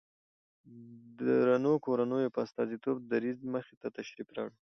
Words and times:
د 1.19 1.19
درنو 1.19 1.73
کورنيو 1.85 2.33
په 2.35 2.39
استازيتوب 2.45 2.95
د 2.99 3.05
دريځ 3.13 3.39
مخې 3.53 3.75
ته 3.81 3.87
تشریف 3.97 4.27
راوړي 4.35 4.57